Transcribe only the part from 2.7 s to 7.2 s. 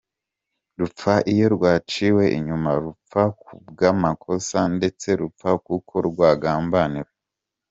rupfa ku bw’amakosa ndetse rupfa kuko rwagambaniwe.